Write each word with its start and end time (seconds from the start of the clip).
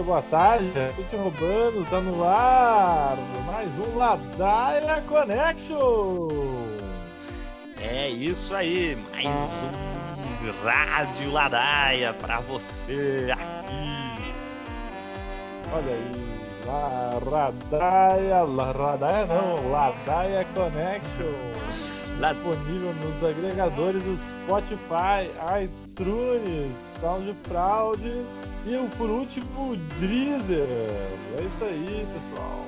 dia, 0.00 0.02
boa 0.02 0.22
tarde. 0.22 0.70
Te 1.10 1.16
roubando, 1.16 1.84
tá 1.88 2.00
no 2.00 2.24
ar. 2.24 3.16
Mais 3.46 3.68
um 3.78 3.96
Ladaia 3.98 5.02
Connection. 5.06 6.28
É 7.80 8.08
isso 8.08 8.54
aí, 8.54 8.96
mais 9.12 9.26
um 9.26 10.64
Rádio 10.64 11.30
Ladaia 11.32 12.12
pra 12.14 12.40
você 12.40 13.28
aqui. 13.32 14.32
Olha 15.72 15.92
aí, 15.92 16.12
La 16.66 17.18
Radaia, 17.30 18.42
La 18.44 18.72
Radaia 18.72 19.26
não, 19.26 19.70
Ladaia 19.70 20.46
Connection. 20.54 21.60
Lá- 22.18 22.34
Disponível 22.34 22.92
nos 23.02 23.24
agregadores 23.24 24.02
do 24.02 24.18
Spotify, 24.44 25.30
iTunes, 25.62 26.76
SoundCloud 27.00 28.26
e 28.66 28.76
o 28.76 28.88
por 28.96 29.08
último 29.08 29.76
Deezer. 29.98 30.66
É 31.38 31.42
isso 31.42 31.64
aí, 31.64 32.06
pessoal. 32.14 32.66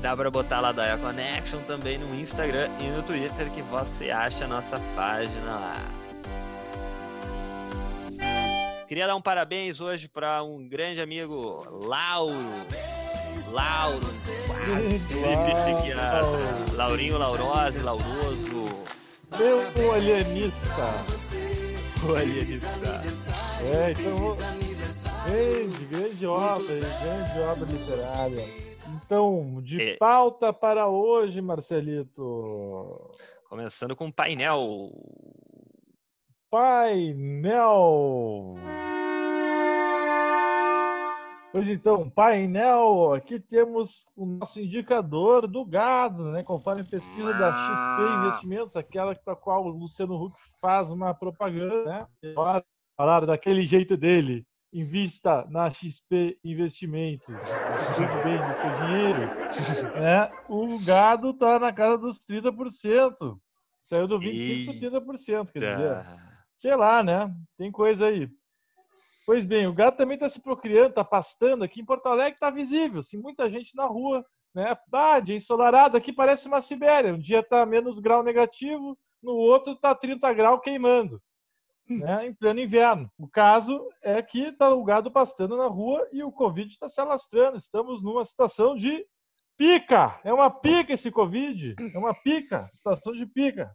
Dá 0.00 0.16
pra 0.16 0.30
botar 0.30 0.60
Ladaia 0.60 0.96
Connection 0.96 1.60
também 1.66 1.98
no 1.98 2.14
Instagram 2.18 2.70
e 2.80 2.84
no 2.84 3.02
Twitter 3.02 3.50
que 3.50 3.60
você 3.62 4.10
acha 4.10 4.44
a 4.44 4.48
nossa 4.48 4.78
página 4.96 5.58
lá. 5.58 6.00
Queria 8.88 9.06
dar 9.06 9.14
um 9.14 9.22
parabéns 9.22 9.80
hoje 9.80 10.08
para 10.08 10.42
um 10.42 10.66
grande 10.68 11.00
amigo, 11.00 11.64
Lauro. 11.86 12.34
Lauro. 13.52 14.00
Laurinho 16.74 17.18
Laurose, 17.18 17.78
Lauroso. 17.78 18.84
Meu 19.38 19.92
alienista. 19.92 20.60
O 22.02 22.14
alienista. 22.16 22.66
É, 23.62 23.92
então, 23.92 24.69
grande, 25.26 25.84
grande 25.86 26.26
obra, 26.26 26.58
grande 26.58 27.40
obra 27.40 27.64
literária. 27.66 28.44
Então, 29.04 29.60
de 29.62 29.80
É. 29.80 29.96
pauta 29.96 30.52
para 30.52 30.88
hoje, 30.88 31.40
Marcelito. 31.40 33.10
Começando 33.48 33.96
com 33.96 34.08
o 34.08 34.12
painel. 34.12 34.90
Painel. 36.50 38.54
Pois 41.52 41.68
então, 41.68 42.08
painel, 42.08 43.12
aqui 43.12 43.40
temos 43.40 44.06
o 44.16 44.24
nosso 44.24 44.60
indicador 44.60 45.48
do 45.48 45.64
gado, 45.64 46.30
né? 46.30 46.44
Conforme 46.44 46.84
pesquisa 46.84 47.32
da 47.34 47.52
XP 47.52 48.26
Investimentos, 48.28 48.76
aquela 48.76 49.16
para 49.16 49.32
a 49.32 49.36
qual 49.36 49.64
o 49.64 49.68
Luciano 49.68 50.14
Huck 50.14 50.36
faz 50.60 50.92
uma 50.92 51.12
propaganda, 51.12 51.84
né? 51.84 51.98
Falaram 52.96 53.26
daquele 53.26 53.62
jeito 53.62 53.96
dele, 53.96 54.46
invista 54.72 55.46
na 55.50 55.70
XP 55.70 56.38
Investimentos, 56.44 57.26
cuide 57.26 58.22
bem 58.22 58.38
do 58.38 58.60
seu 58.60 58.86
dinheiro, 58.86 60.00
né? 60.00 60.30
O 60.48 60.78
gado 60.84 61.30
está 61.30 61.58
na 61.58 61.72
casa 61.72 61.98
dos 61.98 62.24
30%, 62.24 63.38
saiu 63.82 64.06
do 64.06 64.18
25% 64.18 64.90
para 64.90 65.00
30%, 65.00 65.52
quer 65.52 65.58
dizer, 65.58 66.06
sei 66.56 66.76
lá, 66.76 67.02
né? 67.02 67.34
Tem 67.56 67.70
coisa 67.72 68.06
aí. 68.06 68.28
Pois 69.26 69.44
bem, 69.44 69.66
o 69.66 69.72
gato 69.72 69.96
também 69.96 70.14
está 70.14 70.28
se 70.28 70.40
procriando, 70.40 70.90
está 70.90 71.04
pastando 71.04 71.64
aqui 71.64 71.80
em 71.80 71.84
Porto 71.84 72.06
Alegre, 72.06 72.34
está 72.34 72.50
visível, 72.50 73.00
assim, 73.00 73.16
muita 73.18 73.50
gente 73.50 73.76
na 73.76 73.86
rua, 73.86 74.24
né? 74.54 74.76
Ah, 74.92 75.20
dia 75.20 75.36
ensolarado 75.36 75.96
aqui 75.96 76.12
parece 76.12 76.46
uma 76.46 76.62
Sibéria, 76.62 77.14
um 77.14 77.18
dia 77.18 77.40
está 77.40 77.64
menos 77.66 77.98
grau 77.98 78.22
negativo, 78.22 78.98
no 79.22 79.32
outro 79.32 79.72
está 79.72 79.94
30 79.94 80.32
graus 80.32 80.60
queimando, 80.62 81.20
né? 81.98 82.26
Em 82.26 82.34
pleno 82.34 82.60
inverno. 82.60 83.10
O 83.18 83.28
caso 83.28 83.88
é 84.02 84.22
que 84.22 84.40
está 84.44 84.70
o 84.70 84.84
gado 84.84 85.10
pastando 85.10 85.56
na 85.56 85.66
rua 85.66 86.08
e 86.12 86.22
o 86.22 86.32
Covid 86.32 86.70
está 86.70 86.88
se 86.88 87.00
alastrando. 87.00 87.56
Estamos 87.56 88.02
numa 88.02 88.24
situação 88.24 88.76
de 88.76 89.04
pica, 89.56 90.18
é 90.24 90.32
uma 90.32 90.50
pica 90.50 90.94
esse 90.94 91.10
Covid, 91.10 91.74
é 91.92 91.98
uma 91.98 92.14
pica, 92.14 92.68
situação 92.72 93.12
de 93.12 93.26
pica. 93.26 93.70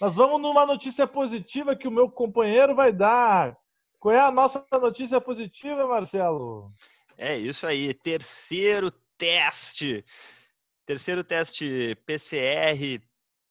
Nós 0.00 0.16
vamos 0.16 0.40
numa 0.40 0.64
notícia 0.64 1.06
positiva 1.06 1.76
que 1.76 1.86
o 1.86 1.90
meu 1.90 2.10
companheiro 2.10 2.74
vai 2.74 2.90
dar. 2.90 3.54
Qual 3.98 4.14
é 4.14 4.18
a 4.18 4.30
nossa 4.30 4.64
notícia 4.80 5.20
positiva, 5.20 5.86
Marcelo? 5.86 6.72
É 7.18 7.36
isso 7.36 7.66
aí, 7.66 7.92
terceiro 7.92 8.90
teste. 9.18 10.02
Terceiro 10.86 11.22
teste 11.22 11.94
PCR 12.06 13.02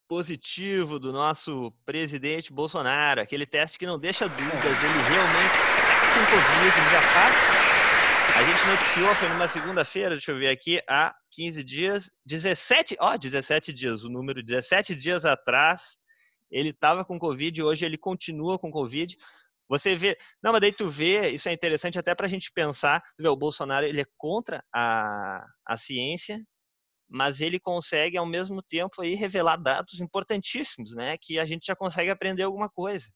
positivo 0.09 0.97
do 0.97 1.14
nosso 1.14 1.72
presidente 1.86 2.52
Bolsonaro. 2.52 3.22
Aquele 3.22 3.46
teste 3.46 3.78
que 3.78 3.86
não 3.86 4.00
deixa 4.00 4.28
dúvidas, 4.28 4.84
ele 4.84 5.02
realmente 5.08 5.53
está 5.53 6.09
com 6.16 6.25
Covid, 6.25 6.80
ele 6.80 6.90
já 6.90 7.02
faz. 7.14 7.36
A 8.36 8.44
gente 8.44 8.68
noticiou, 8.68 9.16
foi 9.16 9.30
numa 9.30 9.48
segunda-feira, 9.48 10.09
deixa 10.12 10.31
eu 10.31 10.40
ver 10.40 10.50
aqui, 10.50 10.81
há 10.90 11.14
15 11.31 11.64
dias, 11.64 12.12
17, 12.25 12.98
ó, 13.00 13.18
17 13.18 13.72
dias, 13.72 14.03
o 14.03 14.09
número 14.09 14.42
17 14.42 14.96
dias 14.96 15.25
atrás, 15.25 15.98
ele 16.50 16.69
estava 16.69 17.06
com 17.06 17.19
Covid, 17.19 17.62
hoje 17.62 17.86
ele 17.86 17.98
continua 17.98 18.58
com 18.58 18.72
Covid. 18.72 19.16
Você 19.68 19.96
vê, 19.96 20.18
não, 20.42 20.52
mas 20.52 20.62
daí 20.62 20.72
tu 20.72 20.90
vê, 20.90 21.30
isso 21.30 21.48
é 21.48 21.53
interessante 21.53 22.00
até 22.00 22.16
para 22.16 22.25
a 22.25 22.30
gente 22.30 22.52
pensar, 22.52 23.03
vê, 23.19 23.28
o 23.28 23.36
Bolsonaro 23.36 23.86
ele 23.86 24.02
é 24.02 24.06
contra 24.18 24.64
a, 24.74 25.46
a 25.68 25.78
ciência, 25.78 26.42
mas 27.09 27.42
ele 27.42 27.59
consegue 27.59 28.18
ao 28.18 28.25
mesmo 28.25 28.62
tempo 28.62 29.02
aí 29.02 29.16
revelar 29.16 29.58
dados 29.58 30.00
importantíssimos, 30.00 30.94
né, 30.94 31.18
que 31.18 31.40
a 31.40 31.46
gente 31.46 31.66
já 31.66 31.75
consegue 31.75 32.12
aprender 32.12 32.44
alguma 32.44 32.70
coisa. 32.70 33.08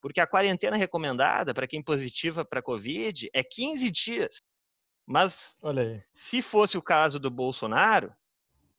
Porque 0.00 0.20
a 0.20 0.26
quarentena 0.26 0.76
recomendada 0.76 1.54
para 1.54 1.66
quem 1.66 1.82
positiva 1.82 2.44
para 2.44 2.62
Covid 2.62 3.28
é 3.32 3.42
15 3.42 3.90
dias. 3.90 4.42
Mas 5.06 5.54
se 6.14 6.40
fosse 6.40 6.78
o 6.78 6.82
caso 6.82 7.18
do 7.18 7.30
Bolsonaro, 7.30 8.14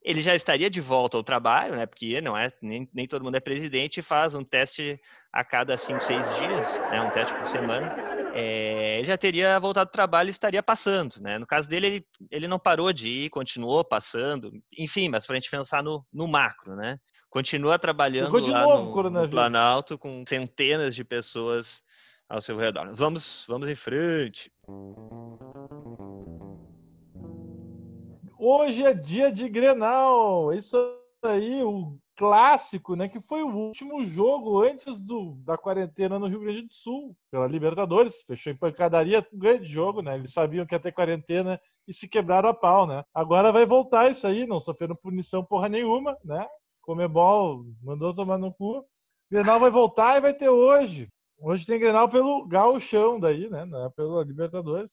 ele 0.02 0.22
já 0.22 0.36
estaria 0.36 0.70
de 0.70 0.82
volta 0.82 1.18
ao 1.18 1.24
trabalho, 1.24 1.76
né? 1.76 1.86
Porque 1.86 2.20
não 2.22 2.36
é 2.36 2.52
nem, 2.62 2.90
nem 2.94 3.08
todo 3.08 3.24
mundo 3.24 3.36
é 3.36 3.40
presidente 3.40 4.00
e 4.00 4.04
faz 4.04 4.34
um 4.34 4.44
teste 4.44 5.00
a 5.32 5.44
cada 5.44 5.78
cinco, 5.78 6.04
seis 6.04 6.26
dias, 6.38 6.68
né? 6.92 7.02
Um 7.02 7.12
teste 7.12 7.34
por 7.36 7.46
semana. 7.48 8.21
É, 8.34 8.98
ele 8.98 9.08
já 9.08 9.18
teria 9.18 9.60
voltado 9.60 9.88
ao 9.88 9.92
trabalho 9.92 10.28
e 10.28 10.32
estaria 10.32 10.64
passando, 10.64 11.22
né? 11.22 11.38
No 11.38 11.46
caso 11.46 11.68
dele, 11.70 11.88
ele, 11.88 12.06
ele 12.30 12.48
não 12.48 12.60
parou 12.60 12.92
de 12.94 13.08
ir, 13.08 13.30
continuou 13.30 13.84
passando, 13.84 14.52
enfim, 14.78 15.10
mas 15.10 15.26
para 15.26 15.36
a 15.36 15.40
gente 15.40 15.52
pensar 15.52 15.84
no, 15.84 16.06
no 16.14 16.28
macro, 16.28 16.76
né? 16.76 16.98
Continua 17.30 17.80
trabalhando 17.80 18.38
lá 18.40 18.64
novo 18.64 19.04
no, 19.04 19.10
no. 19.10 19.30
Planalto 19.30 19.98
com 19.98 20.24
centenas 20.28 20.94
de 20.94 21.04
pessoas 21.04 21.82
ao 22.28 22.42
seu 22.42 22.58
redor. 22.58 22.94
Vamos, 22.94 23.46
vamos 23.48 23.70
em 23.70 23.76
frente. 23.76 24.52
Hoje 28.38 28.84
é 28.84 28.94
dia 28.94 29.32
de 29.32 29.48
Grenal. 29.48 30.54
Isso 30.54 30.76
aí, 31.24 31.64
o 31.64 31.98
clássico, 32.22 32.96
né? 32.96 33.10
Que 33.10 33.20
foi 33.20 33.42
o 33.42 33.50
último 33.50 34.06
jogo 34.06 34.62
antes 34.62 35.00
do, 35.00 35.34
da 35.44 35.58
quarentena 35.58 36.20
no 36.20 36.28
Rio 36.28 36.42
Grande 36.42 36.62
do 36.62 36.74
Sul, 36.74 37.18
pela 37.32 37.48
Libertadores. 37.48 38.22
Fechou 38.28 38.54
em 38.54 38.56
pancadaria, 38.56 39.26
um 39.34 39.40
grande 39.40 39.66
jogo, 39.66 40.04
né? 40.04 40.14
Eles 40.14 40.32
sabiam 40.32 40.64
que 40.64 40.76
ia 40.76 40.80
ter 40.80 40.92
quarentena 40.92 41.60
e 41.88 41.94
se 41.96 42.08
quebraram 42.08 42.48
a 42.50 42.54
pau, 42.54 42.86
né? 42.86 43.04
Agora 43.12 43.52
vai 43.52 43.66
voltar 43.66 44.12
isso 44.12 44.28
aí, 44.28 44.46
não 44.46 44.60
sofreram 44.60 44.96
punição 44.96 45.44
porra 45.44 45.68
nenhuma, 45.68 46.16
né? 46.24 46.48
Comebol 46.84 47.66
mandou 47.82 48.14
tomar 48.14 48.38
no 48.38 48.54
cu. 48.54 48.86
Grenal 49.32 49.60
vai 49.60 49.72
voltar 49.72 50.18
e 50.18 50.22
vai 50.22 50.34
ter 50.36 50.50
hoje. 50.50 51.08
Hoje 51.40 51.66
tem 51.66 51.80
Grenal 51.80 52.08
pelo 52.08 52.46
Gauchão 52.48 53.20
daí, 53.20 53.50
né? 53.50 53.68
É 53.88 53.90
pela 53.96 54.24
Libertadores. 54.24 54.92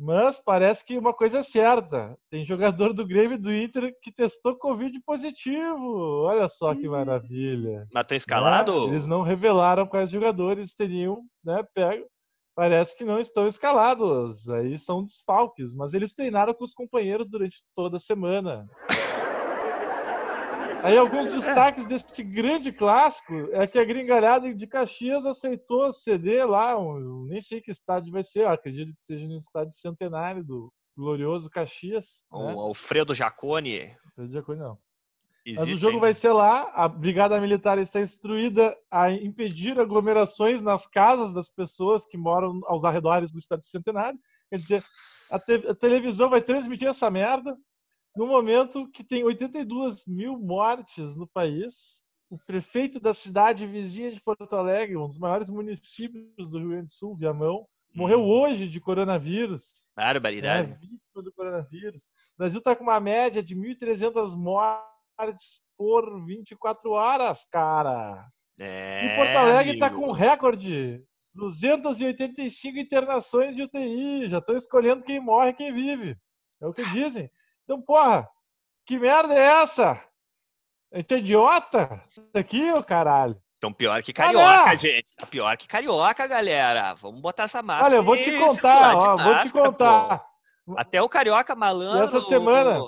Mas 0.00 0.40
parece 0.40 0.84
que 0.84 0.96
uma 0.96 1.12
coisa 1.12 1.38
é 1.38 1.42
certa. 1.42 2.16
Tem 2.30 2.44
jogador 2.44 2.92
do 2.92 3.04
Grêmio 3.04 3.34
e 3.34 3.40
do 3.40 3.52
Inter 3.52 3.92
que 4.00 4.12
testou 4.12 4.56
Covid 4.56 4.96
positivo. 5.04 6.22
Olha 6.22 6.46
só 6.46 6.72
que 6.72 6.88
maravilha. 6.88 7.84
Mas 7.92 8.06
tá 8.06 8.14
escalado? 8.14 8.86
Né? 8.86 8.92
Eles 8.92 9.06
não 9.08 9.22
revelaram 9.22 9.86
quais 9.88 10.10
jogadores 10.10 10.72
teriam, 10.72 11.22
né? 11.44 11.64
Pego. 11.74 12.06
Parece 12.54 12.96
que 12.96 13.04
não 13.04 13.18
estão 13.18 13.48
escalados. 13.48 14.48
Aí 14.48 14.78
são 14.78 15.04
desfalques, 15.04 15.74
mas 15.74 15.94
eles 15.94 16.14
treinaram 16.14 16.54
com 16.54 16.64
os 16.64 16.74
companheiros 16.74 17.28
durante 17.28 17.56
toda 17.74 17.96
a 17.96 18.00
semana. 18.00 18.66
Aí 20.82 20.96
alguns 20.96 21.32
destaques 21.34 21.86
desse 21.86 22.22
grande 22.22 22.72
clássico 22.72 23.34
é 23.52 23.66
que 23.66 23.78
a 23.78 23.84
gringalhada 23.84 24.52
de 24.54 24.66
Caxias 24.66 25.26
aceitou 25.26 25.92
ceder 25.92 26.46
lá, 26.46 26.78
um, 26.78 27.26
nem 27.28 27.40
sei 27.40 27.60
que 27.60 27.70
estádio 27.70 28.12
vai 28.12 28.22
ser, 28.22 28.46
acredito 28.46 28.94
que 28.94 29.02
seja 29.02 29.26
no 29.26 29.38
estádio 29.38 29.72
centenário 29.72 30.44
do 30.44 30.72
glorioso 30.96 31.50
Caxias. 31.50 32.06
O 32.30 32.46
né? 32.46 32.52
Alfredo 32.52 33.14
Jacone. 33.14 33.96
Não. 34.16 34.78
Mas 35.46 35.56
Existe 35.58 35.74
o 35.74 35.76
jogo 35.78 35.94
ainda. 35.94 36.00
vai 36.00 36.14
ser 36.14 36.32
lá, 36.32 36.70
a 36.74 36.86
Brigada 36.88 37.40
Militar 37.40 37.78
está 37.78 38.00
instruída 38.00 38.76
a 38.90 39.10
impedir 39.10 39.78
aglomerações 39.80 40.60
nas 40.60 40.86
casas 40.86 41.32
das 41.32 41.48
pessoas 41.48 42.06
que 42.06 42.18
moram 42.18 42.60
aos 42.66 42.84
arredores 42.84 43.32
do 43.32 43.38
estádio 43.38 43.66
centenário. 43.66 44.18
Quer 44.50 44.58
dizer, 44.58 44.84
a, 45.30 45.38
te- 45.38 45.66
a 45.68 45.74
televisão 45.74 46.28
vai 46.28 46.42
transmitir 46.42 46.88
essa 46.88 47.10
merda 47.10 47.56
no 48.18 48.26
momento 48.26 48.90
que 48.90 49.04
tem 49.04 49.22
82 49.22 50.04
mil 50.08 50.36
mortes 50.36 51.16
no 51.16 51.26
país. 51.28 52.02
O 52.28 52.36
prefeito 52.36 52.98
da 52.98 53.14
cidade 53.14 53.64
vizinha 53.64 54.12
de 54.12 54.20
Porto 54.20 54.52
Alegre, 54.54 54.96
um 54.96 55.06
dos 55.06 55.16
maiores 55.16 55.48
municípios 55.48 56.50
do 56.50 56.58
Rio 56.58 56.70
Grande 56.70 56.86
do 56.86 56.92
Sul, 56.92 57.16
Viamão, 57.16 57.64
morreu 57.94 58.22
hoje 58.22 58.68
de 58.68 58.80
coronavírus. 58.80 59.64
Barbaridade. 59.96 60.72
É, 60.72 60.74
vítima 60.74 61.22
do 61.22 61.32
coronavírus. 61.32 62.02
O 62.34 62.38
Brasil 62.38 62.58
está 62.58 62.74
com 62.74 62.82
uma 62.82 62.98
média 62.98 63.42
de 63.42 63.54
1.300 63.54 64.36
mortes 64.36 65.62
por 65.76 66.26
24 66.26 66.90
horas, 66.90 67.44
cara. 67.50 68.26
É, 68.58 69.06
e 69.06 69.16
Porto 69.16 69.38
Alegre 69.38 69.74
está 69.74 69.90
com 69.90 70.08
um 70.08 70.12
recorde. 70.12 71.02
285 71.34 72.78
internações 72.78 73.54
de 73.54 73.62
UTI. 73.62 74.28
Já 74.28 74.38
estão 74.38 74.56
escolhendo 74.56 75.04
quem 75.04 75.20
morre 75.20 75.50
e 75.50 75.54
quem 75.54 75.72
vive. 75.72 76.16
É 76.60 76.66
o 76.66 76.74
que 76.74 76.84
dizem. 76.90 77.30
Então, 77.68 77.82
porra, 77.82 78.26
que 78.86 78.98
merda 78.98 79.34
é 79.34 79.62
essa? 79.62 80.02
A 80.90 80.96
gente 80.96 81.12
é 81.12 81.18
idiota? 81.18 82.02
Isso 82.10 82.26
aqui, 82.32 82.72
ô 82.72 82.82
caralho. 82.82 83.36
Então, 83.58 83.70
pior 83.70 84.02
que 84.02 84.10
Ah, 84.12 84.14
carioca, 84.14 84.66
não! 84.68 84.76
gente. 84.76 85.06
Pior 85.28 85.54
que 85.58 85.68
carioca, 85.68 86.26
galera. 86.26 86.94
Vamos 86.94 87.20
botar 87.20 87.42
essa 87.42 87.60
máscara. 87.60 87.86
Olha, 87.90 87.96
eu 87.96 88.02
vou 88.04 88.16
te 88.16 88.30
e 88.30 88.38
contar, 88.38 88.96
ó, 88.96 89.16
vou 89.18 89.18
te 89.18 89.24
máscara, 89.24 89.50
contar. 89.66 90.24
pô. 90.64 90.74
Até 90.78 91.02
o 91.02 91.08
carioca 91.10 91.54
malandro. 91.54 92.04
Essa 92.04 92.22
semana- 92.22 92.78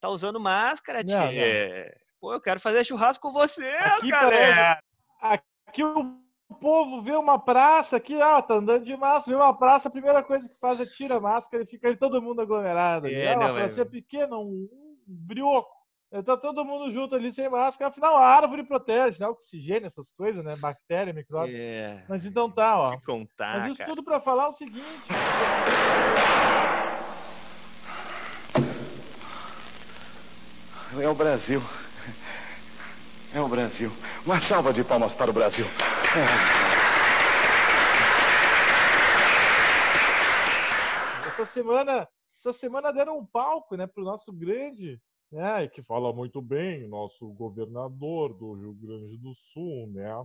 Tá 0.00 0.08
usando 0.08 0.38
máscara, 0.38 1.02
Não, 1.02 1.28
tchê. 1.28 1.92
Pô, 2.20 2.32
eu 2.32 2.40
quero 2.40 2.60
fazer 2.60 2.84
churrasco 2.84 3.20
com 3.20 3.32
você, 3.32 3.66
Aqui 3.66 4.10
galera. 4.10 4.80
Aqui 5.20 5.82
o 5.82 6.20
povo 6.54 7.02
vê 7.02 7.12
uma 7.16 7.38
praça 7.38 7.96
aqui, 7.96 8.20
ah, 8.20 8.42
tá 8.42 8.54
andando 8.54 8.84
de 8.84 8.96
máscara, 8.96 9.36
vê 9.36 9.42
uma 9.42 9.56
praça, 9.56 9.88
a 9.88 9.90
primeira 9.90 10.22
coisa 10.22 10.48
que 10.48 10.58
faz 10.58 10.80
é 10.80 10.86
tira 10.86 11.16
a 11.16 11.20
máscara 11.20 11.62
e 11.62 11.66
fica 11.66 11.88
ali 11.88 11.96
todo 11.96 12.20
mundo 12.20 12.40
aglomerado. 12.40 13.06
ali. 13.06 13.14
É, 13.16 13.32
ah, 13.32 13.36
uma 13.36 13.48
não, 13.48 13.58
é- 13.58 13.60
praça 13.60 13.86
pequena, 13.86 14.36
um, 14.36 14.68
um 14.72 14.96
brioco. 15.06 15.80
Tá 16.24 16.36
todo 16.36 16.64
mundo 16.64 16.92
junto 16.92 17.14
ali 17.14 17.32
sem 17.32 17.48
máscara, 17.48 17.88
afinal 17.88 18.16
a 18.16 18.26
árvore 18.26 18.64
protege, 18.64 19.20
né? 19.20 19.28
Oxigênio, 19.28 19.86
essas 19.86 20.10
coisas, 20.10 20.44
né? 20.44 20.56
Bactéria, 20.56 21.12
micróbio. 21.12 21.54
É. 21.56 22.04
Mas 22.08 22.26
então 22.26 22.50
tá, 22.50 22.76
ó. 22.76 22.98
Contar, 23.06 23.58
Mas 23.60 23.66
isso 23.68 23.78
cara. 23.78 23.90
tudo 23.90 24.02
pra 24.02 24.20
falar 24.20 24.48
o 24.48 24.52
seguinte. 24.52 25.08
É 31.00 31.08
o 31.08 31.14
Brasil. 31.14 31.62
É 33.32 33.40
o 33.40 33.48
Brasil. 33.48 33.90
Uma 34.26 34.40
salva 34.40 34.72
de 34.72 34.82
palmas 34.82 35.12
para 35.14 35.30
o 35.30 35.34
Brasil. 35.34 35.64
Essa 41.28 41.46
semana, 41.46 42.08
essa 42.36 42.52
semana 42.52 42.92
deram 42.92 43.18
um 43.18 43.24
palco, 43.24 43.76
né, 43.76 43.86
pro 43.86 44.02
nosso 44.02 44.32
grande, 44.32 45.00
né, 45.30 45.68
que 45.68 45.80
fala 45.82 46.12
muito 46.12 46.42
bem, 46.42 46.88
nosso 46.88 47.28
governador 47.34 48.34
do 48.34 48.54
Rio 48.54 48.74
Grande 48.74 49.16
do 49.16 49.32
Sul, 49.52 49.86
né? 49.92 50.10
É 50.10 50.24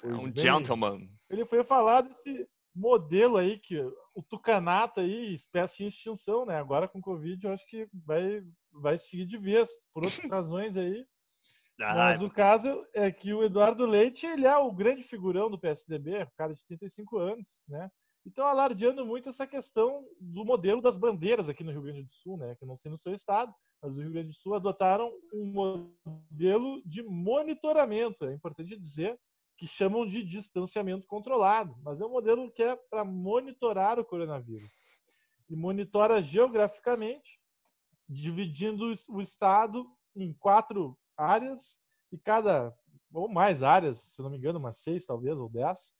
Pois 0.00 0.14
um 0.14 0.30
bem, 0.30 0.42
gentleman. 0.42 1.08
Ele 1.28 1.44
foi 1.44 1.62
falar 1.62 2.00
desse 2.00 2.48
modelo 2.74 3.36
aí 3.36 3.58
que 3.58 3.78
o 4.14 4.22
tucanato 4.22 5.00
aí, 5.00 5.34
espécie 5.34 5.84
em 5.84 5.88
extinção, 5.88 6.46
né? 6.46 6.56
Agora 6.58 6.88
com 6.88 7.02
Covid, 7.02 7.46
eu 7.46 7.52
acho 7.52 7.66
que 7.66 7.86
vai 7.92 8.42
vai 8.72 8.94
extinguir 8.94 9.26
de 9.26 9.36
vez 9.36 9.68
por 9.92 10.04
outras 10.04 10.24
razões 10.30 10.74
aí. 10.74 11.04
Ah, 11.80 11.94
Mas 11.94 12.22
o 12.22 12.28
caso 12.28 12.86
é 12.92 13.10
que 13.10 13.32
o 13.32 13.42
Eduardo 13.42 13.86
Leite, 13.86 14.26
ele 14.26 14.46
é 14.46 14.56
o 14.56 14.70
grande 14.70 15.02
figurão 15.02 15.50
do 15.50 15.58
PSDB, 15.58 16.22
um 16.22 16.36
cara 16.36 16.54
de 16.54 16.62
35 16.66 17.18
anos, 17.18 17.48
né? 17.66 17.90
Então 18.26 18.46
alardeando 18.46 19.04
muito 19.06 19.30
essa 19.30 19.46
questão 19.46 20.04
do 20.20 20.44
modelo 20.44 20.82
das 20.82 20.98
bandeiras 20.98 21.48
aqui 21.48 21.64
no 21.64 21.72
Rio 21.72 21.82
Grande 21.82 22.02
do 22.02 22.12
Sul, 22.12 22.36
né? 22.36 22.54
Que 22.56 22.64
eu 22.64 22.68
não 22.68 22.76
sei 22.76 22.90
no 22.90 22.98
seu 22.98 23.14
estado, 23.14 23.54
mas 23.82 23.96
o 23.96 24.00
Rio 24.00 24.10
Grande 24.10 24.28
do 24.28 24.34
Sul 24.34 24.54
adotaram 24.54 25.10
um 25.32 25.46
modelo 26.04 26.82
de 26.84 27.02
monitoramento. 27.02 28.26
É 28.26 28.34
importante 28.34 28.78
dizer 28.78 29.18
que 29.56 29.66
chamam 29.66 30.06
de 30.06 30.22
distanciamento 30.22 31.06
controlado, 31.06 31.74
mas 31.82 32.00
é 32.00 32.04
um 32.04 32.10
modelo 32.10 32.50
que 32.52 32.62
é 32.62 32.76
para 32.76 33.04
monitorar 33.04 33.98
o 33.98 34.04
coronavírus. 34.04 34.70
E 35.48 35.56
monitora 35.56 36.22
geograficamente, 36.22 37.38
dividindo 38.08 38.94
o 39.08 39.22
estado 39.22 39.86
em 40.14 40.32
quatro 40.34 40.96
áreas 41.16 41.78
e 42.12 42.18
cada 42.18 42.74
ou 43.12 43.28
mais 43.28 43.62
áreas, 43.62 43.98
se 44.14 44.22
não 44.22 44.30
me 44.30 44.36
engano, 44.38 44.58
umas 44.58 44.78
seis 44.78 45.04
talvez 45.04 45.36
ou 45.36 45.48
dez, 45.48 45.92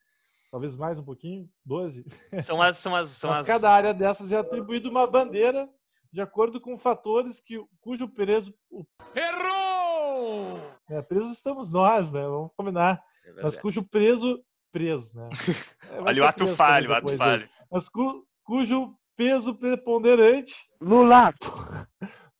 talvez 0.50 0.76
mais 0.76 0.98
um 0.98 1.04
pouquinho, 1.04 1.48
doze. 1.64 2.04
São 2.44 2.60
as. 2.62 2.78
São 2.78 2.94
as, 2.94 3.10
são 3.10 3.30
Mas 3.30 3.40
as... 3.40 3.46
cada 3.46 3.70
área 3.70 3.92
dessas 3.92 4.30
é 4.32 4.36
atribuída 4.36 4.88
uma 4.88 5.06
bandeira 5.06 5.68
de 6.12 6.20
acordo 6.20 6.60
com 6.60 6.78
fatores 6.78 7.40
que 7.40 7.60
cujo 7.80 8.08
preso 8.08 8.52
o 8.70 8.84
Errou! 9.14 10.60
é, 10.88 11.00
presos 11.02 11.32
estamos 11.32 11.70
nós, 11.70 12.10
né? 12.10 12.22
Vamos 12.22 12.52
combinar. 12.56 13.02
É 13.24 13.42
Mas 13.42 13.56
cujo 13.56 13.82
preso 13.82 14.42
preso, 14.72 15.10
né? 15.16 15.28
É, 15.90 16.00
Olha 16.00 16.14
ser 16.14 16.20
o 16.20 16.24
ato 16.26 16.46
falho, 16.56 16.90
o 16.90 16.94
ato 16.94 17.16
falho. 17.16 17.48
Mas 17.68 17.88
cu- 17.88 18.24
cujo 18.44 18.94
peso 19.16 19.52
preponderante 19.56 20.54
Lula. 20.80 21.34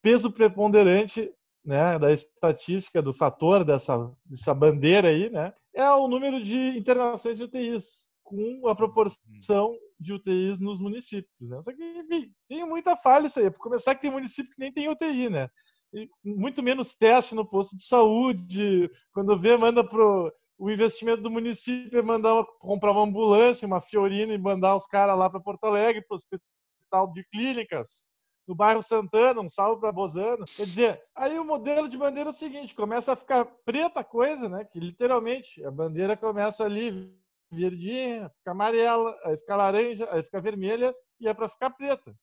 peso 0.01 0.31
preponderante 0.31 1.29
né, 1.63 1.99
da 1.99 2.11
estatística, 2.11 3.01
do 3.01 3.13
fator 3.13 3.63
dessa, 3.63 4.11
dessa 4.25 4.53
bandeira 4.53 5.09
aí, 5.09 5.29
né, 5.29 5.53
é 5.73 5.89
o 5.91 6.07
número 6.07 6.43
de 6.43 6.77
internações 6.77 7.37
de 7.37 7.43
UTIs, 7.43 8.11
com 8.23 8.67
a 8.67 8.75
proporção 8.75 9.75
de 9.99 10.13
UTIs 10.13 10.59
nos 10.59 10.79
municípios. 10.79 11.49
Né? 11.49 11.61
Só 11.61 11.71
que, 11.73 11.83
enfim, 11.83 12.31
tem 12.47 12.65
muita 12.65 12.97
falha 12.97 13.27
isso 13.27 13.39
aí. 13.39 13.49
Por 13.49 13.59
começar, 13.59 13.95
que 13.95 14.01
tem 14.01 14.11
município 14.11 14.51
que 14.51 14.59
nem 14.59 14.71
tem 14.71 14.89
UTI, 14.89 15.29
né? 15.29 15.49
E 15.93 16.09
muito 16.23 16.63
menos 16.63 16.95
teste 16.95 17.35
no 17.35 17.45
posto 17.45 17.75
de 17.75 17.85
saúde. 17.85 18.89
Quando 19.13 19.37
vê, 19.37 19.57
manda 19.57 19.83
pro. 19.83 20.33
O 20.57 20.69
investimento 20.69 21.21
do 21.23 21.29
município 21.29 21.99
é 21.99 22.03
mandar 22.03 22.45
comprar 22.59 22.91
uma 22.91 23.03
ambulância, 23.03 23.65
uma 23.65 23.81
Fiorina 23.81 24.31
e 24.31 24.37
mandar 24.37 24.75
os 24.75 24.85
caras 24.85 25.17
lá 25.17 25.29
para 25.29 25.39
Porto 25.39 25.63
Alegre, 25.65 26.05
para 26.07 26.15
o 26.15 26.17
hospital 26.17 27.11
de 27.11 27.23
clínicas 27.31 28.10
no 28.51 28.55
bairro 28.55 28.83
Santana, 28.83 29.39
um 29.39 29.49
salve 29.49 29.79
para 29.79 29.93
Bozano. 29.93 30.43
Quer 30.45 30.65
dizer, 30.65 31.03
aí 31.15 31.39
o 31.39 31.45
modelo 31.45 31.87
de 31.87 31.97
bandeira 31.97 32.31
é 32.31 32.33
o 32.33 32.35
seguinte, 32.35 32.75
começa 32.75 33.13
a 33.13 33.15
ficar 33.15 33.45
preta 33.63 34.01
a 34.01 34.03
coisa, 34.03 34.49
né? 34.49 34.65
Que 34.65 34.77
literalmente 34.77 35.63
a 35.63 35.71
bandeira 35.71 36.17
começa 36.17 36.65
ali 36.65 37.17
verdinha, 37.49 38.27
fica 38.27 38.51
amarela, 38.51 39.17
aí 39.23 39.37
fica 39.37 39.55
laranja, 39.55 40.05
aí 40.11 40.21
fica 40.21 40.41
vermelha 40.41 40.93
e 41.17 41.29
é 41.29 41.33
para 41.33 41.47
ficar 41.47 41.69
preta. 41.69 42.13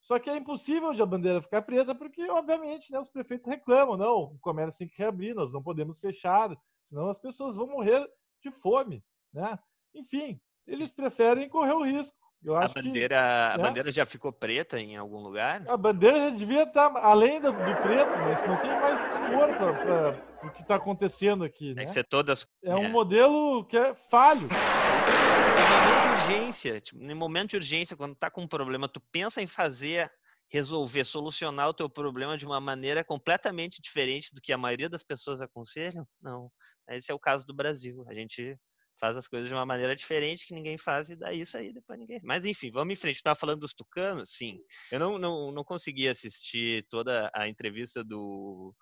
Só 0.00 0.18
que 0.18 0.30
é 0.30 0.38
impossível 0.38 0.94
de 0.94 1.02
a 1.02 1.06
bandeira 1.06 1.42
ficar 1.42 1.60
preta 1.60 1.94
porque, 1.94 2.30
obviamente, 2.30 2.90
né, 2.90 2.98
os 2.98 3.10
prefeitos 3.10 3.46
reclamam, 3.46 3.98
não, 3.98 4.22
o 4.22 4.38
comércio 4.40 4.78
tem 4.78 4.88
que 4.88 4.96
reabrir, 4.96 5.34
nós 5.34 5.52
não 5.52 5.62
podemos 5.62 6.00
fechar, 6.00 6.50
senão 6.80 7.10
as 7.10 7.20
pessoas 7.20 7.56
vão 7.56 7.66
morrer 7.66 8.08
de 8.42 8.50
fome, 8.52 9.04
né? 9.34 9.58
Enfim, 9.94 10.40
eles 10.66 10.90
preferem 10.92 11.46
correr 11.46 11.74
o 11.74 11.84
risco. 11.84 12.16
A 12.46 12.58
acho 12.60 12.74
que 12.74 12.82
bandeira, 12.82 13.52
a 13.52 13.58
né? 13.58 13.64
bandeira 13.64 13.90
já 13.90 14.06
ficou 14.06 14.32
preta 14.32 14.78
em 14.78 14.96
algum 14.96 15.18
lugar? 15.18 15.64
a 15.68 15.76
bandeira 15.76 16.30
já 16.30 16.30
devia 16.30 16.62
estar 16.62 16.96
além 16.96 17.40
do, 17.40 17.50
do 17.50 17.76
preto, 17.82 18.16
mas 18.18 18.46
não 18.46 18.56
tem 18.58 18.70
mais 18.70 19.16
cor 19.16 19.56
para 19.56 20.48
o 20.48 20.50
que 20.52 20.62
está 20.62 20.76
acontecendo 20.76 21.42
aqui. 21.42 21.70
Né? 21.70 21.80
Tem 21.80 21.86
que 21.86 21.92
ser 21.92 22.04
todas. 22.04 22.46
É 22.62 22.74
um 22.74 22.84
é. 22.84 22.88
modelo 22.88 23.64
que 23.64 23.76
é 23.76 23.94
falho. 23.94 24.48
Em 24.48 25.68
momento 25.68 26.02
de 26.02 26.08
urgência, 26.08 26.80
tipo, 26.80 27.02
em 27.02 27.14
momento 27.14 27.50
de 27.50 27.56
urgência, 27.56 27.96
quando 27.96 28.14
tá 28.14 28.30
com 28.30 28.42
um 28.42 28.48
problema, 28.48 28.88
tu 28.88 29.00
pensa 29.12 29.42
em 29.42 29.46
fazer, 29.48 30.10
resolver, 30.48 31.04
solucionar 31.04 31.68
o 31.68 31.74
teu 31.74 31.90
problema 31.90 32.38
de 32.38 32.46
uma 32.46 32.60
maneira 32.60 33.02
completamente 33.02 33.82
diferente 33.82 34.32
do 34.32 34.40
que 34.40 34.52
a 34.52 34.58
maioria 34.58 34.88
das 34.88 35.02
pessoas 35.02 35.40
aconselham? 35.40 36.06
Não. 36.22 36.50
Esse 36.88 37.10
é 37.10 37.14
o 37.14 37.18
caso 37.18 37.44
do 37.44 37.52
Brasil. 37.52 38.04
A 38.08 38.14
gente 38.14 38.56
faz 38.98 39.16
as 39.16 39.28
coisas 39.28 39.48
de 39.48 39.54
uma 39.54 39.66
maneira 39.66 39.94
diferente 39.94 40.46
que 40.46 40.54
ninguém 40.54 40.76
faz 40.76 41.08
e 41.08 41.16
dá 41.16 41.32
isso 41.32 41.56
aí 41.56 41.72
depois 41.72 41.98
ninguém. 41.98 42.20
Mas 42.22 42.44
enfim, 42.44 42.70
vamos 42.70 42.92
em 42.92 42.96
frente. 42.96 43.18
Tu 43.18 43.22
tava 43.22 43.38
falando 43.38 43.60
dos 43.60 43.74
tucanos? 43.74 44.30
Sim. 44.32 44.58
Eu 44.90 44.98
não, 44.98 45.18
não, 45.18 45.52
não 45.52 45.64
consegui 45.64 46.08
assistir 46.08 46.86
toda 46.88 47.30
a 47.34 47.48
entrevista 47.48 48.02
do 48.04 48.74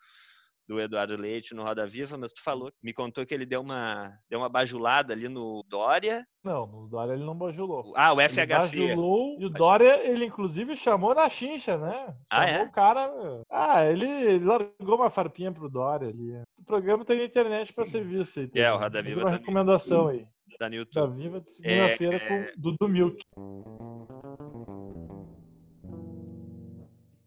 do 0.68 0.80
Eduardo 0.80 1.16
Leite 1.16 1.54
no 1.54 1.62
Roda 1.62 1.86
Viva, 1.86 2.16
mas 2.18 2.32
tu 2.32 2.42
falou, 2.42 2.70
me 2.82 2.92
contou 2.92 3.24
que 3.24 3.32
ele 3.32 3.46
deu 3.46 3.60
uma, 3.60 4.12
deu 4.28 4.40
uma 4.40 4.48
bajulada 4.48 5.12
ali 5.12 5.28
no 5.28 5.64
Dória. 5.68 6.26
Não, 6.42 6.64
o 6.64 6.88
Dória 6.88 7.12
ele 7.12 7.24
não 7.24 7.36
bajulou. 7.36 7.92
Ah, 7.96 8.12
o 8.12 8.20
Ele 8.20 8.28
FHC. 8.28 8.46
bajulou, 8.46 9.36
e 9.40 9.44
o 9.46 9.50
Dória, 9.50 10.06
ele 10.08 10.24
inclusive 10.24 10.76
chamou 10.76 11.14
na 11.14 11.28
chincha, 11.28 11.76
né? 11.76 12.14
Ah, 12.30 12.46
Chamou 12.46 12.62
é? 12.62 12.64
o 12.68 12.72
cara. 12.72 13.10
Ah, 13.50 13.84
ele, 13.84 14.06
ele 14.08 14.44
largou 14.44 14.96
uma 14.96 15.10
farpinha 15.10 15.50
pro 15.52 15.68
Dória 15.68 16.08
ali. 16.08 16.32
O 16.58 16.64
programa 16.64 17.04
tem 17.04 17.18
na 17.18 17.24
internet 17.24 17.72
para 17.72 17.84
ser 17.84 18.04
visto 18.04 18.38
aí. 18.40 18.50
É, 18.54 18.72
o. 18.72 18.76
Roda 18.78 19.02
Viva 19.02 19.20
uma 19.20 19.24
também. 19.26 19.38
recomendação 19.40 20.08
aí. 20.08 20.26
Da 20.58 20.66
Da 20.66 20.68
Newton. 20.70 21.10
Viva 21.10 21.40
de 21.40 21.50
segunda-feira 21.50 22.16
É, 22.16 22.20
com 22.20 22.60
Dudu 22.60 22.88
Milk. 22.88 23.22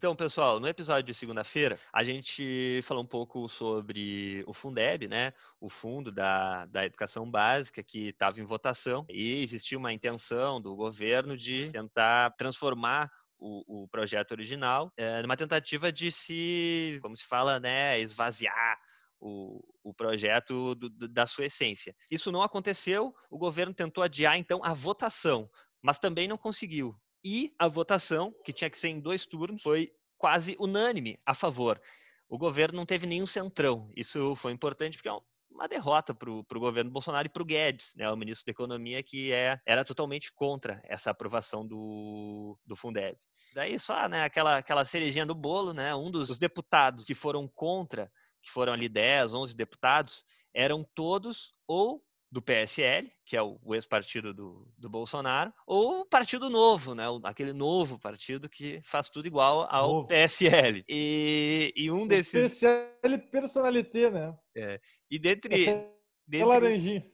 Então, 0.02 0.16
pessoal, 0.16 0.58
no 0.58 0.66
episódio 0.66 1.02
de 1.02 1.12
segunda-feira, 1.12 1.78
a 1.92 2.02
gente 2.02 2.80
falou 2.84 3.02
um 3.04 3.06
pouco 3.06 3.46
sobre 3.50 4.42
o 4.46 4.54
Fundeb, 4.54 5.06
né? 5.06 5.34
O 5.60 5.68
fundo 5.68 6.10
da, 6.10 6.64
da 6.64 6.86
educação 6.86 7.30
básica 7.30 7.82
que 7.84 8.08
estava 8.08 8.40
em 8.40 8.44
votação 8.46 9.04
e 9.10 9.42
existia 9.42 9.76
uma 9.76 9.92
intenção 9.92 10.58
do 10.58 10.74
governo 10.74 11.36
de 11.36 11.70
tentar 11.70 12.30
transformar 12.38 13.10
o, 13.38 13.82
o 13.84 13.88
projeto 13.88 14.32
original 14.32 14.90
eh, 14.96 15.20
numa 15.20 15.36
tentativa 15.36 15.92
de 15.92 16.10
se, 16.10 16.98
como 17.02 17.14
se 17.14 17.26
fala, 17.26 17.60
né, 17.60 18.00
esvaziar 18.00 18.78
o, 19.20 19.60
o 19.84 19.92
projeto 19.92 20.74
do- 20.76 20.88
do- 20.88 21.08
da 21.08 21.26
sua 21.26 21.44
essência. 21.44 21.94
Isso 22.10 22.32
não 22.32 22.42
aconteceu, 22.42 23.14
o 23.30 23.36
governo 23.36 23.74
tentou 23.74 24.02
adiar, 24.02 24.38
então, 24.38 24.64
a 24.64 24.72
votação 24.72 25.50
mas 25.82 25.98
também 25.98 26.28
não 26.28 26.36
conseguiu. 26.36 26.94
E 27.22 27.54
a 27.58 27.68
votação, 27.68 28.34
que 28.44 28.52
tinha 28.52 28.70
que 28.70 28.78
ser 28.78 28.88
em 28.88 29.00
dois 29.00 29.26
turnos, 29.26 29.62
foi 29.62 29.92
quase 30.16 30.56
unânime 30.58 31.18
a 31.24 31.34
favor. 31.34 31.80
O 32.28 32.38
governo 32.38 32.76
não 32.76 32.86
teve 32.86 33.06
nenhum 33.06 33.26
centrão. 33.26 33.90
Isso 33.96 34.34
foi 34.36 34.52
importante 34.52 34.96
porque 34.96 35.08
é 35.08 35.18
uma 35.50 35.68
derrota 35.68 36.14
para 36.14 36.30
o 36.30 36.44
governo 36.60 36.90
Bolsonaro 36.90 37.26
e 37.26 37.30
para 37.30 37.42
o 37.42 37.44
Guedes, 37.44 37.92
né, 37.96 38.10
o 38.10 38.16
ministro 38.16 38.46
da 38.46 38.52
Economia, 38.52 39.02
que 39.02 39.32
é, 39.32 39.60
era 39.66 39.84
totalmente 39.84 40.32
contra 40.32 40.80
essa 40.84 41.10
aprovação 41.10 41.66
do, 41.66 42.58
do 42.64 42.76
Fundeb. 42.76 43.18
Daí 43.54 43.78
só 43.78 44.08
né, 44.08 44.22
aquela, 44.22 44.58
aquela 44.58 44.84
cerejinha 44.84 45.26
do 45.26 45.34
bolo, 45.34 45.74
né, 45.74 45.94
um 45.94 46.10
dos 46.10 46.38
deputados 46.38 47.04
que 47.04 47.14
foram 47.14 47.48
contra, 47.48 48.10
que 48.42 48.50
foram 48.50 48.72
ali 48.72 48.88
10, 48.88 49.34
11 49.34 49.54
deputados, 49.54 50.24
eram 50.54 50.86
todos 50.94 51.52
ou 51.66 52.02
do 52.30 52.40
PSL, 52.40 53.10
que 53.24 53.36
é 53.36 53.42
o, 53.42 53.58
o 53.62 53.74
ex-partido 53.74 54.32
do, 54.32 54.68
do 54.78 54.88
Bolsonaro, 54.88 55.52
ou 55.66 56.02
o 56.02 56.06
Partido 56.06 56.48
Novo, 56.48 56.94
né? 56.94 57.08
O, 57.08 57.20
aquele 57.24 57.52
novo 57.52 57.98
partido 57.98 58.48
que 58.48 58.80
faz 58.84 59.08
tudo 59.08 59.26
igual 59.26 59.66
ao 59.70 59.88
novo. 59.94 60.08
PSL. 60.08 60.84
E, 60.88 61.72
e 61.76 61.90
um 61.90 62.02
o 62.02 62.08
desses. 62.08 62.52
PSL 62.52 63.18
personalité, 63.30 64.10
né? 64.10 64.36
É. 64.54 64.80
E 65.10 65.18
dentre. 65.18 65.68
É 65.68 65.90
dentre, 66.26 66.48
laranjinha. 66.48 67.06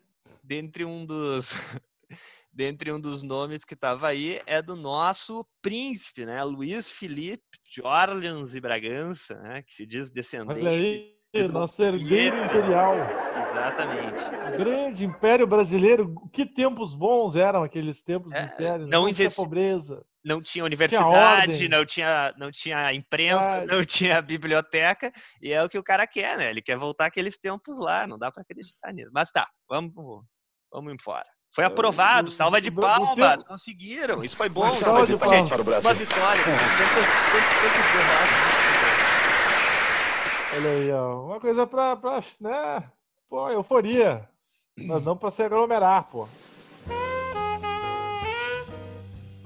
dentre 0.42 0.84
um 0.84 1.06
dos. 1.06 1.50
dentre 2.52 2.90
um 2.90 3.00
dos 3.00 3.22
nomes 3.22 3.64
que 3.64 3.74
estava 3.74 4.08
aí 4.08 4.40
é 4.46 4.62
do 4.62 4.76
nosso 4.76 5.46
príncipe, 5.60 6.24
né? 6.24 6.42
Luiz 6.42 6.90
Felipe 6.90 7.58
de 7.70 7.82
Orleans 7.82 8.54
e 8.54 8.60
Bragança, 8.60 9.34
né? 9.40 9.62
Que 9.62 9.74
se 9.74 9.86
diz 9.86 10.10
descendente. 10.10 11.15
Nosso 11.44 11.82
herdeiro 11.82 12.44
imperial. 12.44 12.94
Exatamente. 13.56 14.24
grande 14.56 15.04
império 15.04 15.46
brasileiro. 15.46 16.14
Que 16.32 16.44
tempos 16.44 16.94
bons 16.94 17.36
eram 17.36 17.62
aqueles 17.62 18.02
tempos 18.02 18.32
é, 18.32 18.40
do 18.40 18.52
império. 18.52 18.86
Não, 18.86 19.02
não 19.02 19.08
investi... 19.08 19.34
tinha 19.34 19.44
pobreza. 19.44 20.04
Não 20.24 20.42
tinha 20.42 20.64
universidade, 20.64 21.56
tinha 21.56 21.68
não, 21.68 21.86
tinha, 21.86 22.34
não 22.36 22.50
tinha 22.50 22.92
imprensa, 22.92 23.64
não 23.64 23.84
tinha 23.84 24.20
biblioteca. 24.20 25.12
E 25.40 25.52
é 25.52 25.62
o 25.62 25.68
que 25.68 25.78
o 25.78 25.84
cara 25.84 26.04
quer, 26.04 26.36
né? 26.36 26.50
Ele 26.50 26.60
quer 26.60 26.76
voltar 26.76 27.06
aqueles 27.06 27.38
tempos 27.38 27.78
lá. 27.78 28.06
Não 28.06 28.18
dá 28.18 28.32
para 28.32 28.42
acreditar 28.42 28.92
nisso. 28.92 29.10
Mas 29.14 29.30
tá, 29.30 29.48
vamos, 29.68 29.92
vamos 30.72 30.92
embora. 30.92 31.26
Foi 31.54 31.64
aprovado, 31.64 32.30
salva 32.30 32.60
de 32.60 32.70
palmas, 32.70 33.42
conseguiram. 33.44 34.22
Isso 34.22 34.36
foi 34.36 34.48
bom. 34.48 34.78
Salva 34.80 35.06
de 35.06 35.16
palmas 35.16 35.64
Brasil. 35.64 35.90
Uma 35.90 35.94
vitória. 35.94 36.44
Tantas, 36.44 37.06
tantas 37.62 37.92
derrotas. 37.92 38.65
Olha 40.54 40.70
aí, 40.70 40.92
ó. 40.92 41.24
Uma 41.24 41.40
coisa 41.40 41.66
pra, 41.66 41.96
pra 41.96 42.22
né? 42.40 42.84
Pô, 43.28 43.48
euforia. 43.50 44.28
Mas 44.78 45.04
não 45.04 45.16
pra 45.16 45.30
se 45.30 45.42
aglomerar, 45.42 46.04
pô. 46.04 46.28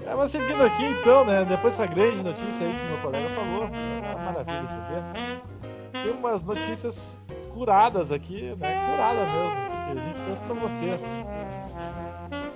É, 0.05 0.15
mas 0.15 0.31
seguindo 0.31 0.61
aqui 0.61 0.85
então, 0.85 1.25
né? 1.25 1.45
Depois 1.45 1.75
dessa 1.75 1.91
grande 1.91 2.17
notícia 2.17 2.65
aí 2.65 2.73
que 2.73 2.85
meu 2.85 2.97
colega 3.01 3.29
falou, 3.29 3.63
é 3.63 4.15
uma 4.15 4.25
maravilha 4.25 4.67
saber. 4.67 6.03
Tem 6.03 6.11
umas 6.11 6.43
notícias 6.43 7.17
curadas 7.53 8.11
aqui, 8.11 8.55
né? 8.57 8.89
Curadas 8.91 9.27
mesmo, 9.31 9.51
que 9.85 9.91
a 9.91 10.05
gente 10.05 10.25
trouxe 10.25 10.43
pra 10.43 10.53
vocês. 10.55 11.01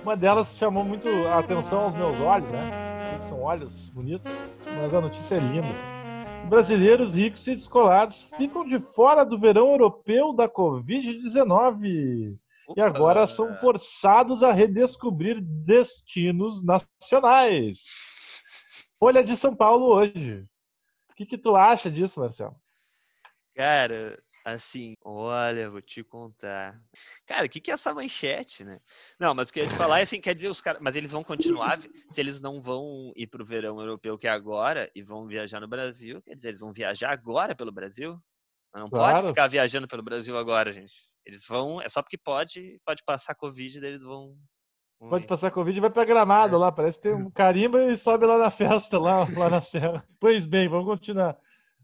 Uma 0.02 0.16
delas 0.16 0.54
chamou 0.56 0.84
muito 0.84 1.08
a 1.28 1.38
atenção 1.38 1.80
aos 1.80 1.94
meus 1.94 2.20
olhos, 2.20 2.50
né? 2.50 3.18
Que 3.18 3.24
são 3.26 3.42
olhos 3.42 3.90
bonitos, 3.90 4.30
mas 4.80 4.94
a 4.94 5.00
notícia 5.00 5.36
é 5.36 5.38
linda 5.38 5.95
brasileiros 6.46 7.12
ricos 7.12 7.46
e 7.46 7.54
descolados 7.54 8.22
ficam 8.36 8.64
de 8.64 8.78
fora 8.78 9.24
do 9.24 9.38
verão 9.38 9.72
europeu 9.72 10.32
da 10.32 10.48
Covid-19 10.48 12.36
e 12.76 12.80
agora 12.80 13.26
são 13.26 13.54
forçados 13.56 14.42
a 14.42 14.52
redescobrir 14.52 15.40
destinos 15.40 16.64
nacionais. 16.64 17.78
Folha 18.98 19.22
de 19.22 19.36
São 19.36 19.54
Paulo 19.54 19.86
hoje. 19.86 20.44
O 21.10 21.14
que, 21.14 21.26
que 21.26 21.38
tu 21.38 21.54
acha 21.54 21.90
disso, 21.90 22.20
Marcelo? 22.20 22.56
Cara, 23.54 24.18
Assim, 24.46 24.94
olha, 25.04 25.68
vou 25.68 25.82
te 25.82 26.04
contar. 26.04 26.80
Cara, 27.26 27.46
o 27.46 27.48
que, 27.48 27.60
que 27.60 27.68
é 27.68 27.74
essa 27.74 27.92
manchete, 27.92 28.62
né? 28.62 28.78
Não, 29.18 29.34
mas 29.34 29.48
o 29.48 29.52
que 29.52 29.58
eu 29.58 29.64
ia 29.64 29.70
te 29.70 29.76
falar 29.76 29.98
é 29.98 30.02
assim, 30.04 30.20
quer 30.20 30.36
dizer, 30.36 30.48
os 30.48 30.60
caras. 30.60 30.80
Mas 30.80 30.94
eles 30.94 31.10
vão 31.10 31.24
continuar, 31.24 31.80
se 32.12 32.20
eles 32.20 32.40
não 32.40 32.62
vão 32.62 33.10
ir 33.16 33.26
para 33.26 33.42
o 33.42 33.44
verão 33.44 33.80
europeu 33.80 34.16
que 34.16 34.28
é 34.28 34.30
agora 34.30 34.88
e 34.94 35.02
vão 35.02 35.26
viajar 35.26 35.58
no 35.58 35.66
Brasil, 35.66 36.22
quer 36.22 36.36
dizer, 36.36 36.50
eles 36.50 36.60
vão 36.60 36.72
viajar 36.72 37.10
agora 37.10 37.56
pelo 37.56 37.72
Brasil? 37.72 38.22
Não 38.72 38.88
claro. 38.88 39.16
pode 39.16 39.28
ficar 39.30 39.48
viajando 39.48 39.88
pelo 39.88 40.04
Brasil 40.04 40.38
agora, 40.38 40.72
gente. 40.72 40.94
Eles 41.24 41.44
vão, 41.44 41.82
é 41.82 41.88
só 41.88 42.00
porque 42.00 42.16
pode, 42.16 42.80
pode 42.86 43.02
passar 43.04 43.34
Covid, 43.34 43.80
daí 43.80 43.90
eles 43.90 44.02
vão. 44.02 44.36
pode 45.00 45.26
passar 45.26 45.50
Covid 45.50 45.76
e 45.76 45.80
vai 45.80 45.90
para 45.90 46.04
Gramado 46.04 46.54
é. 46.54 46.58
lá, 46.60 46.70
parece 46.70 46.98
que 46.98 47.08
tem 47.08 47.14
um 47.14 47.32
carimba 47.32 47.82
e 47.82 47.96
sobe 47.96 48.24
lá 48.24 48.38
na 48.38 48.52
festa, 48.52 48.96
lá, 48.96 49.26
lá 49.28 49.50
na 49.50 49.60
serra. 49.60 50.06
Pois 50.20 50.46
bem, 50.46 50.68
vamos 50.68 50.86
continuar. 50.86 51.36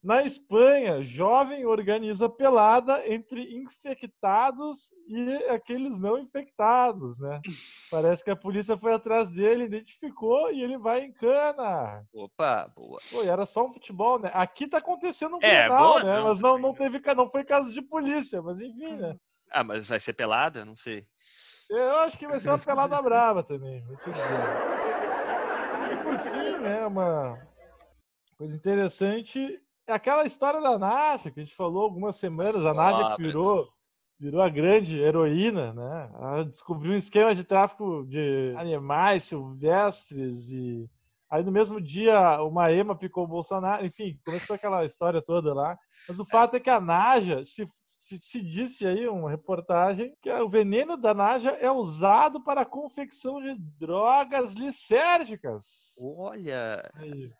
Na 0.03 0.25
Espanha, 0.25 1.01
jovem 1.05 1.65
organiza 1.65 2.29
pelada 2.29 3.07
entre 3.07 3.57
infectados 3.57 4.93
e 5.07 5.37
aqueles 5.49 6.01
não 6.01 6.19
infectados, 6.19 7.21
né? 7.21 7.41
Parece 7.89 8.25
que 8.25 8.31
a 8.31 8.37
polícia 8.37 8.77
foi 8.77 8.93
atrás 8.93 9.31
dele, 9.31 9.65
identificou 9.65 10.53
e 10.53 10.61
ele 10.61 10.77
vai 10.77 11.05
em 11.05 11.13
cana. 11.13 12.05
Opa, 12.13 12.67
boa. 12.75 13.01
Pô, 13.13 13.23
era 13.23 13.47
só 13.47 13.65
um 13.65 13.73
futebol, 13.73 14.19
né? 14.19 14.29
Aqui 14.35 14.67
tá 14.67 14.79
acontecendo 14.79 15.37
um 15.37 15.41
é, 15.41 15.69
boa, 15.69 16.03
né? 16.03 16.17
Não, 16.17 16.25
mas 16.25 16.41
não, 16.41 16.59
não 16.59 16.75
teve, 16.75 17.01
não 17.15 17.31
foi 17.31 17.45
caso 17.45 17.73
de 17.73 17.81
polícia, 17.81 18.43
mas 18.43 18.61
enfim, 18.61 18.97
né? 18.97 19.17
Ah, 19.53 19.63
mas 19.63 19.89
vai 19.89 20.01
ser 20.01 20.15
pelada? 20.15 20.65
Não 20.65 20.75
sei. 20.75 21.07
Eu 21.71 21.99
acho 21.99 22.19
que 22.19 22.27
vai 22.27 22.41
ser 22.41 22.49
uma 22.49 22.59
pelada 22.59 23.01
brava 23.03 23.45
também, 23.45 23.85
vou 23.85 23.97
te 23.99 24.11
dizer. 24.11 24.23
E 25.93 25.97
por 26.03 26.19
fim, 26.19 26.59
né, 26.61 26.87
uma 26.87 27.39
coisa 28.37 28.57
interessante 28.57 29.62
aquela 29.87 30.25
história 30.27 30.61
da 30.61 30.79
Nasha 30.79 31.31
que 31.31 31.41
a 31.41 31.45
gente 31.45 31.57
falou 31.57 31.85
algumas 31.85 32.17
semanas, 32.19 32.65
a 32.65 32.75
Nasha 32.75 33.17
que 33.17 33.23
virou, 33.23 33.69
virou 34.19 34.41
a 34.41 34.49
grande 34.49 34.99
heroína, 34.99 35.73
né? 35.73 36.11
Ela 36.15 36.45
descobriu 36.45 36.93
um 36.93 36.97
esquema 36.97 37.35
de 37.35 37.45
tráfico 37.45 38.05
de 38.07 38.55
animais 38.57 39.25
silvestres 39.25 40.51
e 40.51 40.89
aí 41.31 41.43
no 41.43 41.53
mesmo 41.53 41.81
dia 41.81 42.43
uma 42.43 42.71
ema 42.71 42.97
picou 42.97 43.25
o 43.25 43.29
Bolsonaro, 43.29 43.85
enfim, 43.85 44.19
começou 44.25 44.55
aquela 44.55 44.85
história 44.85 45.23
toda 45.23 45.55
lá. 45.55 45.79
Mas 46.09 46.19
o 46.19 46.25
fato 46.25 46.57
é 46.57 46.61
que 46.61 46.71
a 46.71 46.81
Naja 46.81 47.45
se 47.45 47.67
se, 48.03 48.19
se, 48.19 48.43
disse 48.43 48.87
aí 48.87 49.07
uma 49.09 49.31
reportagem 49.31 50.15
que 50.21 50.31
o 50.31 50.49
veneno 50.49 50.97
da 50.97 51.15
Naja 51.15 51.51
é 51.51 51.71
usado 51.71 52.43
para 52.43 52.63
a 52.63 52.67
confecção 52.67 53.41
de 53.41 53.55
drogas 53.79 54.53
lisérgicas. 54.55 55.65
Olha! 56.01 56.83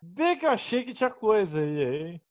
Bem 0.01 0.37
que 0.37 0.45
eu 0.45 0.51
achei 0.51 0.83
que 0.83 0.93
tinha 0.93 1.09
coisa 1.09 1.59
aí, 1.59 1.83
hein? 1.83 2.21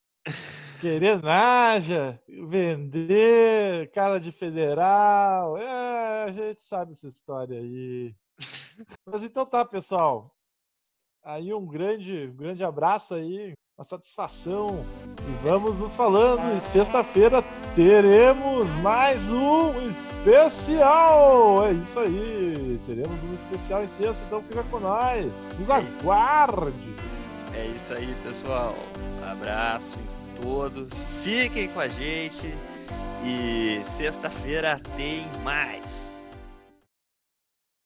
Querer 0.81 1.23
Naja, 1.23 2.21
vender, 2.49 3.91
cara 3.93 4.19
de 4.19 4.33
federal. 4.33 5.57
É, 5.57 6.25
a 6.25 6.33
gente 6.33 6.61
sabe 6.63 6.93
essa 6.93 7.07
história 7.07 7.59
aí. 7.59 8.15
Mas 9.07 9.23
então 9.23 9.47
tá, 9.47 9.65
pessoal. 9.65 10.35
Aí 11.25 11.55
um 11.55 11.67
grande, 11.67 12.29
um 12.33 12.37
grande 12.37 12.65
abraço 12.65 13.15
aí, 13.15 13.53
uma 13.79 13.85
satisfação. 13.85 14.85
E 15.21 15.45
vamos 15.45 15.79
nos 15.79 15.95
falando. 15.95 16.57
E 16.57 16.61
sexta-feira 16.73 17.45
teremos 17.77 18.69
mais 18.83 19.23
um 19.31 19.89
especial. 19.89 21.65
É 21.65 21.73
isso 21.73 21.99
aí. 22.01 22.81
Teremos 22.87 23.23
um 23.23 23.35
especial 23.35 23.85
em 23.85 23.89
sexta, 23.89 24.25
então 24.25 24.43
fica 24.43 24.65
com 24.65 24.81
nós. 24.81 25.33
Nos 25.57 25.71
aguarde. 25.71 26.97
É 27.55 27.67
isso 27.67 27.93
aí, 27.93 28.15
pessoal. 28.25 28.75
Um 29.23 29.31
abraço 29.31 29.99
todos. 30.41 30.89
Fiquem 31.23 31.69
com 31.69 31.81
a 31.81 31.89
gente. 31.89 32.53
E 33.25 33.81
sexta-feira 33.97 34.81
tem 34.97 35.27
mais. 35.45 35.85